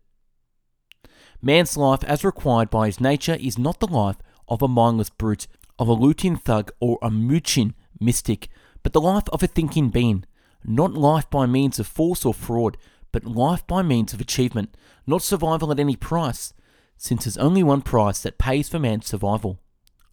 [1.43, 4.17] Man's life, as required by his nature, is not the life
[4.49, 5.47] of a mindless brute,
[5.79, 8.49] of a looting thug, or a mooching mystic,
[8.83, 10.25] but the life of a thinking being.
[10.65, 12.79] Not life by means of force or fraud,
[13.15, 16.53] but life by means of achievement, not survival at any price,
[16.97, 19.61] since there's only one price that pays for man's survival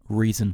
[0.08, 0.54] reason.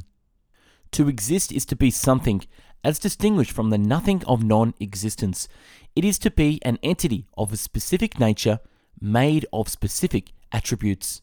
[0.92, 2.42] To exist is to be something,
[2.82, 5.46] as distinguished from the nothing of non existence.
[5.94, 8.60] It is to be an entity of a specific nature
[8.98, 11.20] made of specific attributes.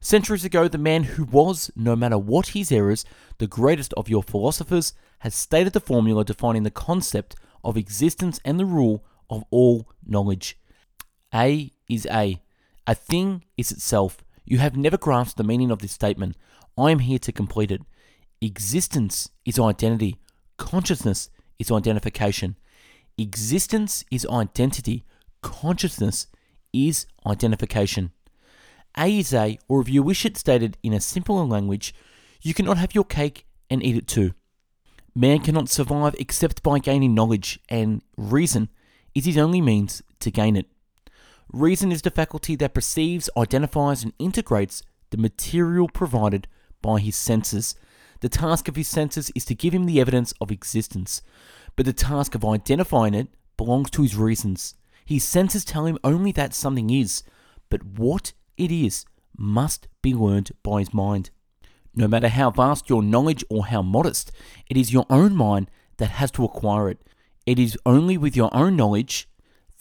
[0.00, 3.04] Centuries ago, the man who was, no matter what his errors,
[3.38, 8.58] the greatest of your philosophers, has stated the formula defining the concept of existence and
[8.58, 10.58] the rule of all knowledge.
[11.34, 12.40] A is A.
[12.86, 14.24] A thing is itself.
[14.44, 16.36] You have never grasped the meaning of this statement.
[16.78, 17.82] I am here to complete it.
[18.40, 20.18] Existence is identity.
[20.58, 22.56] Consciousness is identification.
[23.18, 25.04] Existence is identity.
[25.42, 26.26] Consciousness
[26.72, 28.12] is identification.
[28.96, 31.94] A is A, or if you wish it stated in a simpler language,
[32.42, 34.34] you cannot have your cake and eat it too.
[35.16, 38.68] Man cannot survive except by gaining knowledge, and reason
[39.14, 40.66] is his only means to gain it.
[41.54, 46.48] Reason is the faculty that perceives, identifies, and integrates the material provided
[46.82, 47.76] by his senses
[48.24, 51.20] the task of his senses is to give him the evidence of existence,
[51.76, 53.28] but the task of identifying it
[53.58, 54.76] belongs to his reasons.
[55.04, 57.22] His senses tell him only that something is,
[57.68, 59.04] but what it is
[59.36, 61.28] must be learned by his mind.
[61.94, 64.32] No matter how vast your knowledge or how modest,
[64.70, 67.02] it is your own mind that has to acquire it.
[67.44, 69.28] It is only with your own knowledge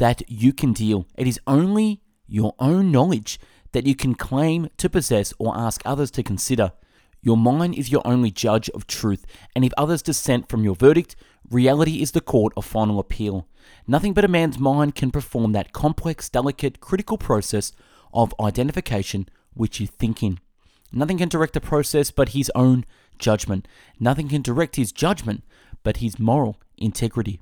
[0.03, 1.07] that you can deal.
[1.15, 3.39] It is only your own knowledge
[3.71, 6.73] that you can claim to possess or ask others to consider.
[7.21, 9.25] Your mind is your only judge of truth,
[9.55, 11.15] and if others dissent from your verdict,
[11.49, 13.47] reality is the court of final appeal.
[13.87, 17.71] Nothing but a man's mind can perform that complex, delicate, critical process
[18.13, 20.41] of identification which is thinking.
[20.91, 22.83] Nothing can direct the process but his own
[23.19, 23.69] judgment.
[24.01, 25.45] Nothing can direct his judgment
[25.81, 27.39] but his moral integrity.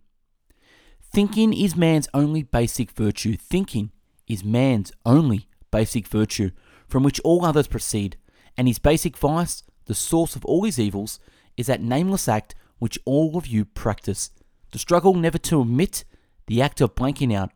[1.12, 3.36] Thinking is man's only basic virtue.
[3.36, 3.92] Thinking
[4.28, 6.52] is man's only basic virtue
[6.88, 8.16] from which all others proceed,
[8.56, 11.20] and his basic vice, the source of all his evils,
[11.58, 14.30] is that nameless act which all of you practice.
[14.72, 16.06] The struggle never to admit,
[16.48, 17.52] the act of blanking out,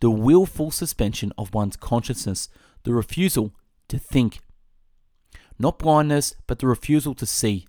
[0.00, 2.48] the willful suspension of one's consciousness,
[2.84, 3.52] the refusal
[3.88, 4.40] to think.
[5.58, 7.66] Not blindness, but the refusal to see.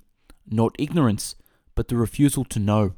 [0.50, 1.36] Not ignorance,
[1.76, 2.94] but the refusal to know.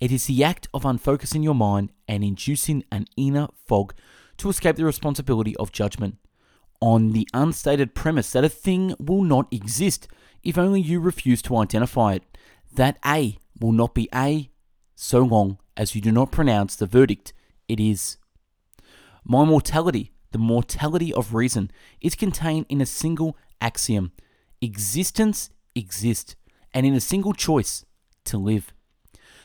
[0.00, 3.94] It is the act of unfocusing your mind and inducing an inner fog
[4.38, 6.18] to escape the responsibility of judgment
[6.80, 10.06] on the unstated premise that a thing will not exist
[10.44, 12.22] if only you refuse to identify it.
[12.72, 14.50] That A will not be A
[14.94, 17.32] so long as you do not pronounce the verdict
[17.66, 18.18] it is.
[19.24, 21.70] My mortality, the mortality of reason,
[22.00, 24.12] is contained in a single axiom
[24.60, 26.36] existence exists,
[26.74, 27.84] and in a single choice
[28.24, 28.72] to live.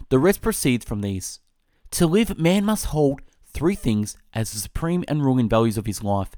[0.10, 1.40] The rest proceeds from these.
[1.92, 6.04] To live, man must hold three things as the supreme and ruling values of his
[6.04, 6.32] life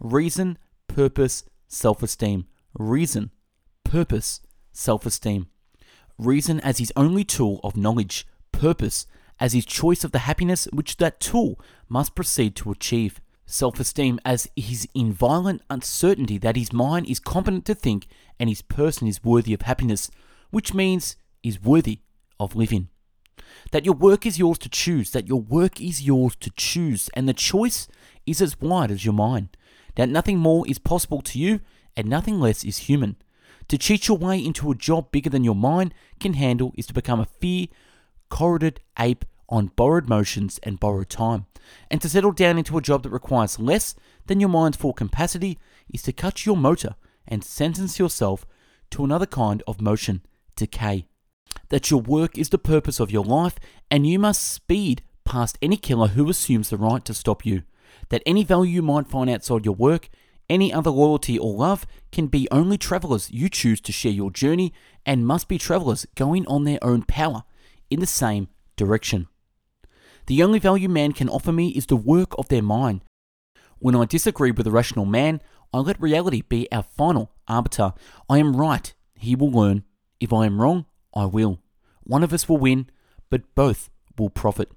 [0.00, 0.58] reason,
[0.88, 2.46] purpose, self esteem.
[2.74, 3.30] Reason,
[3.84, 4.40] purpose,
[4.72, 5.46] self esteem.
[6.18, 9.06] Reason as his only tool of knowledge, purpose
[9.40, 13.20] as his choice of the happiness which that tool must proceed to achieve.
[13.44, 18.06] Self esteem as his inviolate uncertainty that his mind is competent to think
[18.38, 20.10] and his person is worthy of happiness,
[20.50, 21.98] which means is worthy
[22.38, 22.88] of living.
[23.70, 27.28] That your work is yours to choose, that your work is yours to choose, and
[27.28, 27.88] the choice
[28.26, 29.56] is as wide as your mind.
[29.96, 31.60] That nothing more is possible to you
[31.96, 33.16] and nothing less is human.
[33.68, 36.94] To cheat your way into a job bigger than your mind can handle is to
[36.94, 37.66] become a fear
[38.30, 41.46] corroded ape on borrowed motions and borrowed time.
[41.90, 43.94] And to settle down into a job that requires less
[44.26, 45.58] than your mind's full capacity
[45.92, 46.96] is to cut your motor
[47.28, 48.46] and sentence yourself
[48.90, 50.22] to another kind of motion,
[50.56, 51.06] decay.
[51.72, 53.56] That your work is the purpose of your life
[53.90, 57.62] and you must speed past any killer who assumes the right to stop you.
[58.10, 60.10] That any value you might find outside your work,
[60.50, 64.74] any other loyalty or love, can be only travelers you choose to share your journey
[65.06, 67.42] and must be travelers going on their own power
[67.88, 69.28] in the same direction.
[70.26, 73.00] The only value man can offer me is the work of their mind.
[73.78, 75.40] When I disagree with a rational man,
[75.72, 77.94] I let reality be our final arbiter.
[78.28, 79.84] I am right, he will learn.
[80.20, 80.84] If I am wrong,
[81.14, 81.60] I will.
[82.04, 82.88] One of us will win,
[83.30, 84.70] but both will profit.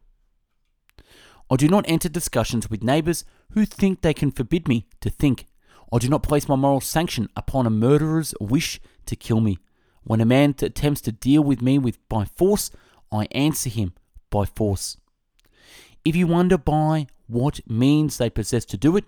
[1.49, 5.45] I do not enter discussions with neighbours who think they can forbid me to think.
[5.93, 9.59] I do not place my moral sanction upon a murderer's wish to kill me.
[10.03, 12.71] When a man attempts to deal with me with by force,
[13.11, 13.93] I answer him
[14.29, 14.97] by force.
[16.03, 19.05] If you wonder by what means they possess to do it,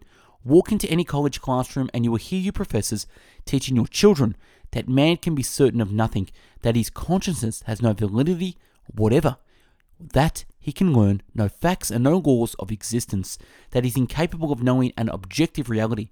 [0.48, 3.06] walk into any college classroom and you will hear your professors
[3.46, 4.36] teaching your children
[4.72, 6.30] that man can be certain of nothing,
[6.62, 8.58] that his consciousness has no validity
[8.94, 9.38] whatever,
[10.00, 13.38] that he can learn no facts and no laws of existence,
[13.72, 16.10] that he is incapable of knowing an objective reality.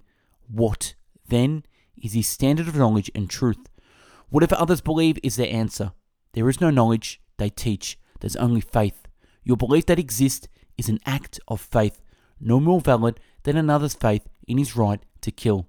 [0.48, 0.94] What,
[1.28, 1.64] then,
[2.02, 3.68] is his standard of knowledge and truth?
[4.28, 5.92] Whatever others believe is their answer.
[6.32, 7.98] There is no knowledge, they teach.
[8.20, 9.06] There's only faith.
[9.44, 12.02] Your belief that exists is an act of faith,
[12.40, 15.68] no more valid than another's faith in his right to kill.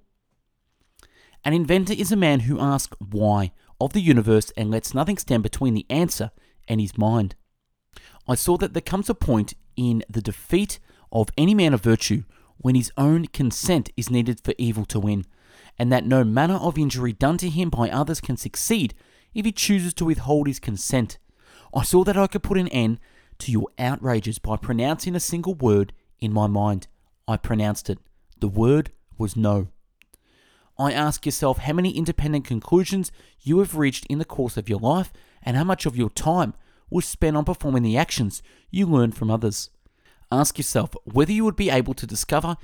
[1.44, 5.44] An inventor is a man who asks why of the universe and lets nothing stand
[5.44, 6.32] between the answer
[6.66, 7.36] and his mind.
[8.26, 10.80] I saw that there comes a point in the defeat
[11.12, 12.24] of any man of virtue
[12.56, 15.24] when his own consent is needed for evil to win,
[15.78, 18.92] and that no manner of injury done to him by others can succeed
[19.34, 21.18] if he chooses to withhold his consent.
[21.72, 22.98] I saw that I could put an end
[23.38, 26.88] to your outrages by pronouncing a single word in my mind.
[27.28, 27.98] I pronounced it.
[28.40, 29.68] The word was no.
[30.78, 33.12] I ask yourself how many independent conclusions
[33.42, 35.12] you have reached in the course of your life
[35.42, 36.54] and how much of your time
[36.88, 39.68] was spent on performing the actions you learned from others.
[40.32, 42.56] Ask yourself whether you would be able to discover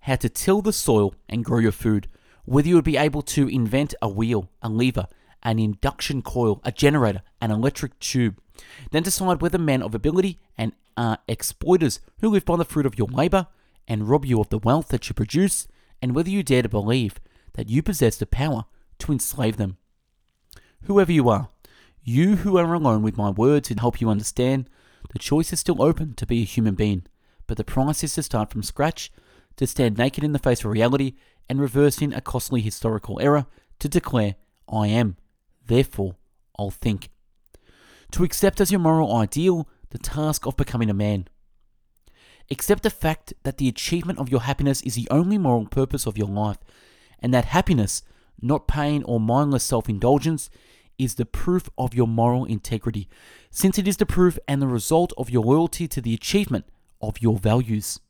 [0.00, 2.06] how to till the soil and grow your food,
[2.44, 5.06] whether you would be able to invent a wheel, a lever,
[5.42, 8.38] an induction coil, a generator, an electric tube.
[8.90, 12.98] Then decide whether men of ability and are exploiters who live by the fruit of
[12.98, 13.46] your labor
[13.90, 15.66] and rob you of the wealth that you produce,
[16.00, 17.20] and whether you dare to believe
[17.54, 18.64] that you possess the power
[19.00, 19.78] to enslave them.
[20.84, 21.48] Whoever you are,
[22.04, 24.70] you who are alone with my words and help you understand,
[25.12, 27.02] the choice is still open to be a human being,
[27.48, 29.10] but the price is to start from scratch,
[29.56, 31.14] to stand naked in the face of reality
[31.48, 33.46] and reversing a costly historical error
[33.80, 34.36] to declare,
[34.72, 35.16] I am,
[35.66, 36.14] therefore
[36.56, 37.10] I'll think.
[38.12, 41.26] To accept as your moral ideal the task of becoming a man.
[42.50, 46.18] Accept the fact that the achievement of your happiness is the only moral purpose of
[46.18, 46.58] your life,
[47.20, 48.02] and that happiness,
[48.42, 50.50] not pain or mindless self indulgence,
[50.98, 53.08] is the proof of your moral integrity,
[53.50, 56.64] since it is the proof and the result of your loyalty to the achievement
[57.00, 58.00] of your values.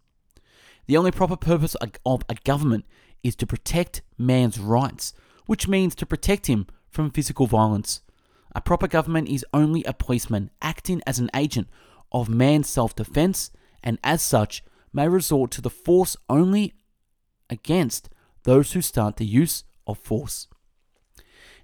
[0.86, 2.86] The only proper purpose of a government
[3.22, 5.12] is to protect man's rights,
[5.46, 8.00] which means to protect him from physical violence.
[8.54, 11.68] A proper government is only a policeman acting as an agent
[12.10, 13.50] of man's self defense
[13.82, 14.62] and, as such,
[14.92, 16.74] may resort to the force only
[17.48, 18.08] against
[18.44, 20.48] those who start the use of force.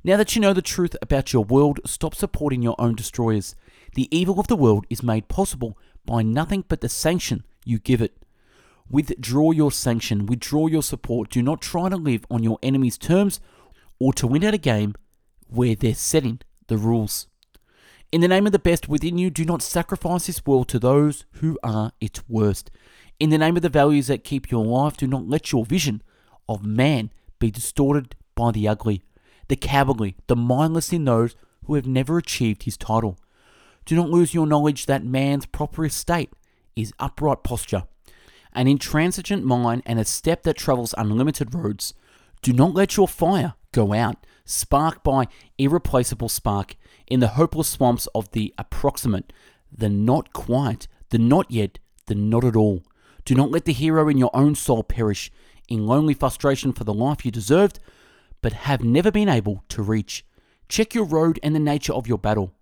[0.04, 3.56] Now that you know the truth about your world, stop supporting your own destroyers.
[3.94, 8.00] The evil of the world is made possible by nothing but the sanction you give
[8.00, 8.16] it.
[8.88, 11.30] Withdraw your sanction, withdraw your support.
[11.30, 13.40] Do not try to live on your enemy's terms
[13.98, 14.94] or to win at a game
[15.48, 17.26] where they're setting the rules.
[18.12, 21.24] In the name of the best within you, do not sacrifice this world to those
[21.32, 22.70] who are its worst.
[23.18, 26.02] In the name of the values that keep you alive, do not let your vision
[26.48, 29.02] of man be distorted by the ugly,
[29.48, 31.34] the cowardly, the mindless in those
[31.64, 33.18] who have never achieved his title.
[33.84, 36.30] Do not lose your knowledge that man's proper estate
[36.76, 37.84] is upright posture,
[38.52, 41.92] an intransigent mind, and a step that travels unlimited roads.
[42.40, 45.26] Do not let your fire go out, spark by
[45.58, 46.76] irreplaceable spark,
[47.06, 49.32] in the hopeless swamps of the approximate,
[49.70, 52.82] the not quite, the not yet, the not at all.
[53.24, 55.30] Do not let the hero in your own soul perish
[55.68, 57.80] in lonely frustration for the life you deserved,
[58.40, 60.24] but have never been able to reach.
[60.68, 62.52] Check your road and the nature of your battle.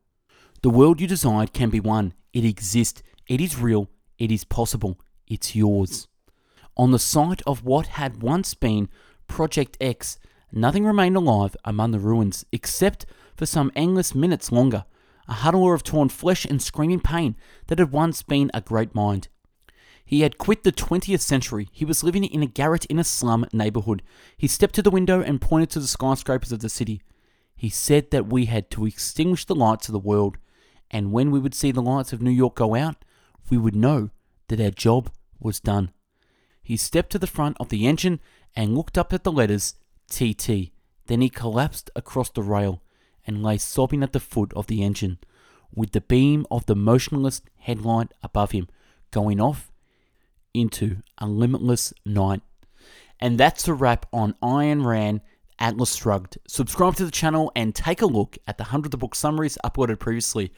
[0.63, 2.15] The world you desired can be won.
[2.33, 3.03] It exists.
[3.29, 3.91] It is real.
[4.19, 4.99] It is possible.
[5.27, 6.09] It's yours.
[6.77, 8.89] On the site of what had once been
[9.29, 10.19] Project X,
[10.53, 14.85] nothing remained alive among the ruins except for some endless minutes longer,
[15.29, 17.37] a huddler of torn flesh and screaming pain
[17.67, 19.29] that had once been a great mind.
[20.05, 21.69] He had quit the 20th century.
[21.73, 24.03] He was living in a garret in a slum neighborhood.
[24.37, 27.01] He stepped to the window and pointed to the skyscrapers of the city.
[27.57, 30.37] He said that we had to extinguish the lights of the world,
[30.91, 33.05] and when we would see the lights of New York go out,
[33.49, 34.11] we would know
[34.49, 35.91] that our job was done.
[36.63, 38.21] He stepped to the front of the engine
[38.55, 39.75] and looked up at the letters
[40.09, 40.73] TT.
[41.07, 42.83] Then he collapsed across the rail
[43.27, 45.19] and lay sobbing at the foot of the engine,
[45.75, 48.69] with the beam of the motionless headlight above him
[49.11, 49.73] going off
[50.53, 52.43] into a limitless night.
[53.21, 55.21] And that's a wrap on Ayn Rand
[55.59, 56.39] Atlas Shrugged.
[56.49, 59.99] Subscribe to the channel and take a look at the hundreds of book summaries uploaded
[59.99, 60.53] previously.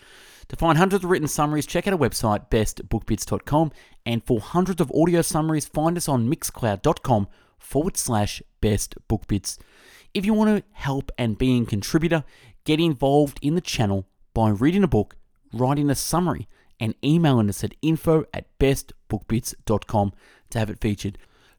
[0.49, 3.73] To find hundreds of written summaries, check out our website, bestbookbits.com.
[4.05, 7.29] And for hundreds of audio summaries, find us on mixcloud.com
[7.59, 9.59] forward slash best book bits.
[10.15, 12.25] If you want to help and be a contributor,
[12.65, 15.17] get involved in the channel by reading a book,
[15.53, 16.49] writing a summary,
[16.79, 20.13] and emailing us at info at bestbookbits.com
[20.51, 21.19] to have it featured.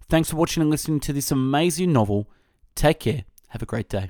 [0.09, 2.29] Thanks for watching and listening to this amazing novel.
[2.75, 3.25] Take care.
[3.49, 4.09] Have a great day.